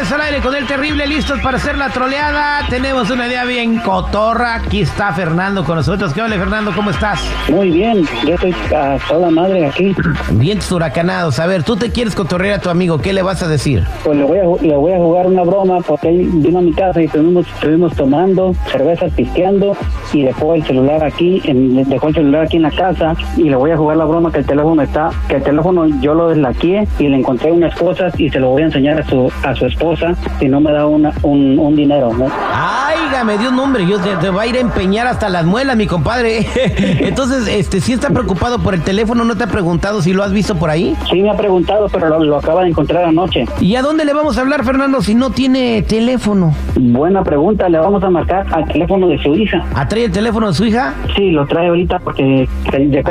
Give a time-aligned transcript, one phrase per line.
[0.00, 2.66] Regreso al aire con el terrible, listos para hacer la troleada.
[2.70, 4.54] Tenemos una idea bien cotorra.
[4.54, 6.14] Aquí está Fernando con nosotros.
[6.14, 6.72] ¿Qué hola, Fernando?
[6.74, 7.20] ¿Cómo estás?
[7.50, 9.94] Muy bien, yo estoy a toda madre aquí.
[10.30, 11.38] Bien huracanados.
[11.38, 12.96] A ver, tú te quieres cotorrear a tu amigo.
[12.96, 13.84] ¿Qué le vas a decir?
[14.02, 16.72] Pues le voy a, le voy a jugar una broma porque él vino a mi
[16.72, 19.76] casa y estuvimos, estuvimos tomando cervezas, pisteando
[20.14, 23.56] y dejó el celular aquí, en, dejó el celular aquí en la casa y le
[23.56, 26.88] voy a jugar la broma que el teléfono está, que el teléfono yo lo deslaqué
[26.98, 29.66] y le encontré unas cosas y se lo voy a enseñar a su a su
[29.66, 29.89] esposa
[30.38, 32.12] si no me da una, un, un dinero.
[32.12, 32.26] ¿no?
[32.52, 35.44] Ay, me dio un nombre, yo te, te, voy a ir a empeñar hasta las
[35.44, 36.46] muelas, mi compadre.
[37.00, 40.32] Entonces, este, si está preocupado por el teléfono, ¿no te ha preguntado si lo has
[40.32, 40.96] visto por ahí?
[41.10, 43.44] Sí, me ha preguntado, pero lo, lo acaba de encontrar anoche.
[43.60, 46.54] ¿Y a dónde le vamos a hablar, Fernando, si no tiene teléfono?
[46.76, 49.64] Buena pregunta, le vamos a marcar al teléfono de su hija.
[49.74, 50.94] ¿A trae el teléfono de su hija?
[51.14, 52.48] Sí, lo trae ahorita porque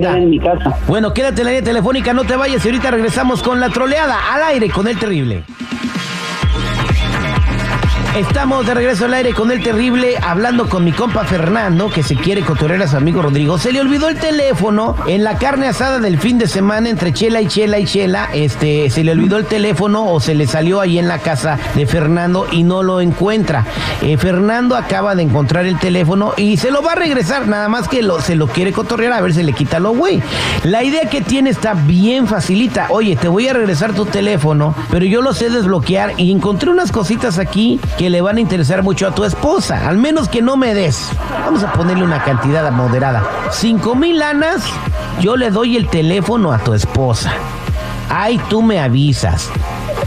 [0.00, 0.76] ya en mi casa.
[0.88, 4.16] Bueno, quédate en la línea telefónica, no te vayas y ahorita regresamos con la troleada
[4.32, 5.44] al aire con el terrible.
[8.16, 12.16] Estamos de regreso al aire con el terrible, hablando con mi compa Fernando, que se
[12.16, 13.56] quiere cotorrear a su amigo Rodrigo.
[13.56, 17.40] Se le olvidó el teléfono en la carne asada del fin de semana entre Chela
[17.40, 18.28] y Chela y Chela.
[18.34, 21.86] Este, se le olvidó el teléfono o se le salió ahí en la casa de
[21.86, 23.64] Fernando y no lo encuentra.
[24.02, 27.86] Eh, Fernando acaba de encontrar el teléfono y se lo va a regresar, nada más
[27.86, 30.20] que lo, se lo quiere cotorrear a ver si le quita lo güey.
[30.64, 32.88] La idea que tiene está bien facilita.
[32.90, 36.90] Oye, te voy a regresar tu teléfono, pero yo lo sé desbloquear y encontré unas
[36.90, 39.86] cositas aquí que le van a interesar mucho a tu esposa.
[39.86, 41.10] Al menos que no me des.
[41.44, 43.22] Vamos a ponerle una cantidad moderada.
[43.50, 44.64] Cinco mil lanas,
[45.20, 47.30] yo le doy el teléfono a tu esposa.
[48.08, 49.50] Ay, tú me avisas.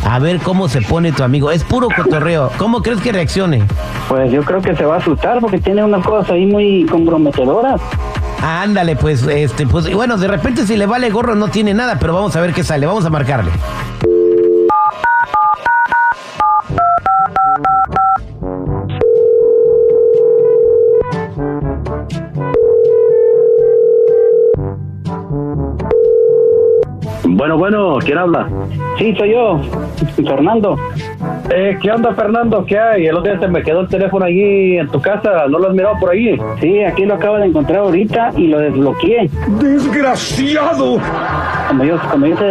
[0.09, 1.51] A ver cómo se pone tu amigo.
[1.51, 2.49] Es puro cotorreo.
[2.57, 3.61] ¿Cómo crees que reaccione?
[4.09, 7.79] Pues yo creo que se va a asustar porque tiene unas cosas ahí muy comprometedoras.
[8.41, 12.15] Ándale, pues, este, pues, bueno, de repente si le vale gorro no tiene nada, pero
[12.15, 12.87] vamos a ver qué sale.
[12.87, 13.51] Vamos a marcarle.
[27.43, 28.47] Bueno, bueno, ¿quién habla?
[28.97, 29.59] Sí, soy yo,
[30.15, 30.77] Fernando.
[31.53, 32.65] Eh, ¿Qué onda, Fernando?
[32.65, 33.07] ¿Qué hay?
[33.07, 35.45] El otro día se me quedó el teléfono allí en tu casa.
[35.49, 36.39] ¿No lo has mirado por ahí?
[36.61, 39.29] Sí, aquí lo acabo de encontrar ahorita y lo desbloqueé.
[39.59, 41.01] ¡Desgraciado!
[41.67, 42.45] Como yo, como yo te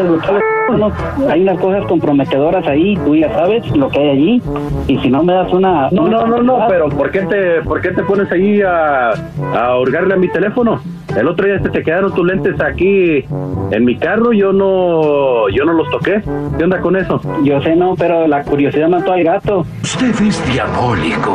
[1.29, 4.43] hay unas cosas comprometedoras ahí, tú ya sabes lo que hay allí.
[4.89, 5.89] Y si no me das una.
[5.91, 9.11] No, no, no, no, pero ¿por qué te, por qué te pones ahí a,
[9.55, 10.81] a hurgarle a mi teléfono?
[11.17, 13.23] El otro día te quedaron tus lentes aquí
[13.71, 16.23] en mi carro, yo no, yo no los toqué.
[16.57, 17.21] ¿Qué onda con eso?
[17.45, 19.67] Yo sé, no, pero la curiosidad mató al gato.
[19.83, 21.33] Usted es diabólico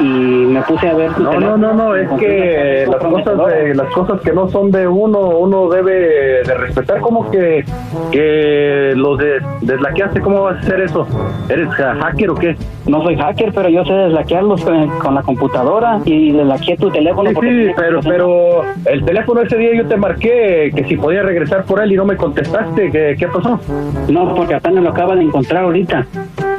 [0.00, 1.18] y me puse a ver.
[1.18, 4.86] No, no, no, no, es que las cosas, de, las cosas que no son de
[4.86, 7.00] uno, uno debe de respetar.
[7.00, 7.64] como que,
[8.10, 10.20] que los de, deslaqueaste?
[10.20, 11.06] ¿Cómo vas a hacer eso?
[11.48, 12.56] ¿Eres hacker o qué?
[12.86, 17.30] No soy hacker, pero yo sé deslaquearlos con, la computadora y deslaqueé tu teléfono.
[17.30, 21.64] Sí, sí pero, pero el teléfono ese día yo te marqué que si podía regresar
[21.64, 22.90] por él y no me contestaste.
[22.90, 23.60] ¿Qué, qué pasó?
[24.08, 26.06] No, porque apenas lo acaba de encontrar ahorita.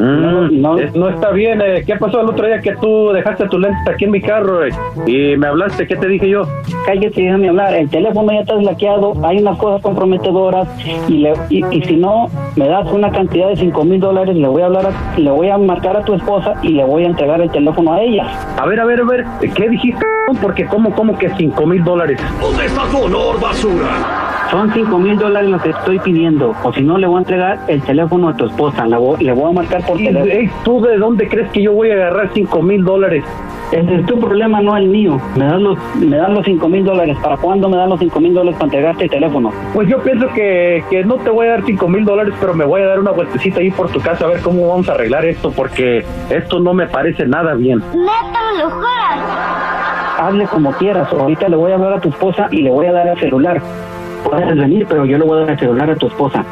[0.03, 1.61] Mm, no, no, está bien.
[1.61, 4.65] Eh, ¿Qué pasó el otro día que tú dejaste tu lente aquí en mi carro
[4.65, 4.69] eh,
[5.07, 5.87] y me hablaste?
[5.87, 6.43] ¿Qué te dije yo?
[6.85, 7.73] Cállate, déjame hablar.
[7.73, 10.67] El teléfono ya está deslaqueado, hay unas cosas comprometedoras
[11.07, 12.27] y, y, si no
[12.57, 15.57] me das una cantidad de cinco mil dólares, le voy a hablar, le voy a
[15.57, 18.25] marcar a tu esposa y le voy a entregar el teléfono a ella.
[18.57, 19.25] A ver, a ver, a ver,
[19.55, 20.05] ¿qué dijiste?
[20.41, 22.19] Porque ¿cómo, cómo que cinco mil dólares?
[22.41, 24.32] ¿Dónde está tu honor, basura?
[24.53, 26.53] Son cinco mil dólares lo que estoy pidiendo.
[26.61, 28.85] O si no, le voy a entregar el teléfono a tu esposa.
[28.85, 30.51] Le voy, le voy a marcar por teléfono.
[30.63, 33.23] ¿Tú de dónde crees que yo voy a agarrar cinco mil dólares?
[33.71, 35.19] Ese es tu problema, no el mío.
[35.35, 37.17] Me dan los, me dan los cinco mil dólares.
[37.23, 39.51] ¿Para cuándo me dan los cinco mil dólares para entregarte el teléfono?
[39.73, 42.63] Pues yo pienso que, que no te voy a dar cinco mil dólares, pero me
[42.63, 45.25] voy a dar una vueltecita ahí por tu casa a ver cómo vamos a arreglar
[45.25, 47.79] esto, porque esto no me parece nada bien.
[47.79, 50.19] ¡Neta, lo juras!
[50.19, 51.11] Hable como quieras.
[51.11, 53.59] Ahorita le voy a hablar a tu esposa y le voy a dar el celular
[54.23, 56.43] puedes venir, pero yo le voy a dar el celular a tu esposa.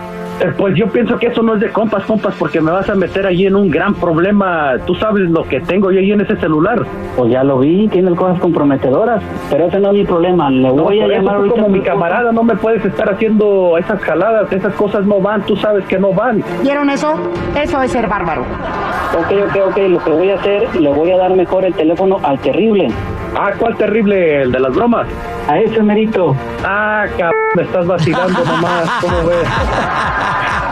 [0.42, 2.96] Eh, pues yo pienso que eso no es de compas, compas, porque me vas a
[2.96, 4.74] meter allí en un gran problema.
[4.88, 6.84] Tú sabes lo que tengo yo ahí en ese celular.
[7.16, 9.22] Pues ya lo vi, tiene cosas comprometedoras,
[9.52, 10.50] pero ese no es mi problema.
[10.50, 14.74] Le voy a llamar como mi camarada, no me puedes estar haciendo esas jaladas, esas
[14.74, 16.44] cosas no van, tú sabes que no van.
[16.64, 17.14] ¿Vieron eso?
[17.62, 18.42] Eso es ser bárbaro.
[18.42, 22.18] Ok, ok, ok, lo que voy a hacer, le voy a dar mejor el teléfono
[22.24, 22.88] al terrible.
[23.36, 24.42] Ah, ¿cuál terrible?
[24.42, 25.08] ¿El de las bromas?
[25.48, 26.36] A ese merito.
[26.64, 29.48] Ah, cabrón, me estás vacilando nomás, ¿cómo ves?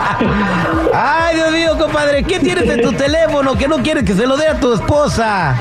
[0.94, 4.38] Ay, Dios mío, compadre, ¿qué tienes en tu teléfono que no quieres que se lo
[4.38, 5.56] dé a tu esposa?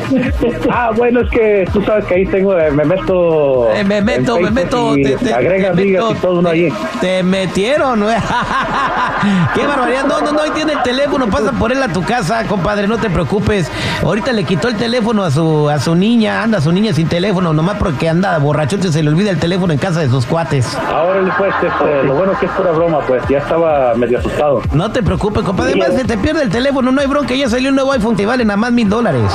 [0.70, 3.70] Ah, bueno, es que tú sabes que ahí tengo, eh, me meto.
[3.72, 4.94] Eh, me meto, me meto.
[4.94, 6.72] te- te- agrega te amigas meto, y todo uno ahí.
[7.00, 8.16] Te metieron, güey.
[9.54, 10.04] Qué barbaridad.
[10.06, 11.28] No, no, no, ahí tiene el teléfono.
[11.28, 13.70] Pasa por él a tu casa, compadre, no te preocupes.
[14.02, 16.42] Ahorita le quitó el teléfono a su, a su niña.
[16.42, 19.78] Anda su niña sin teléfono, nomás porque anda borrachote, se le olvida el teléfono en
[19.78, 20.76] casa de sus cuates.
[20.90, 24.37] Ahora pues, este, lo bueno que es pura broma, pues ya estaba medio asustado.
[24.72, 25.72] No te preocupes, compadre.
[25.72, 27.34] Además, se te pierde el teléfono, no hay bronca.
[27.34, 29.30] Ya salió un nuevo iPhone que vale nada más mil dólares.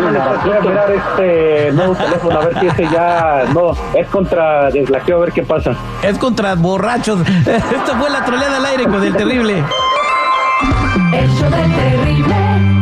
[0.00, 4.70] Pues, voy a mirar este nuevo teléfono a ver si ese ya no es contra
[4.70, 5.74] desbloqueo a ver qué pasa.
[6.02, 7.20] Es contra borrachos.
[7.46, 9.64] Esto fue la troleada al aire con el terrible.
[11.12, 12.81] El show del terrible.